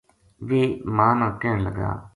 [0.47, 0.63] ویہ
[0.95, 1.91] ماں نا کہن لگا